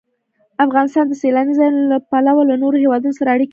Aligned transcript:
افغانستان 0.65 1.05
د 1.07 1.13
سیلانی 1.21 1.53
ځایونه 1.59 1.81
له 1.91 1.97
پلوه 2.11 2.43
له 2.49 2.55
نورو 2.63 2.77
هېوادونو 2.83 3.17
سره 3.19 3.29
اړیکې 3.35 3.41
لري. 3.41 3.47